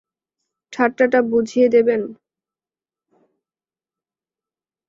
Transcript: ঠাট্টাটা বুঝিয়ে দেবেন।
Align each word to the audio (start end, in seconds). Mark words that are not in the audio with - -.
ঠাট্টাটা 0.73 1.19
বুঝিয়ে 1.31 1.67
দেবেন। 1.69 2.01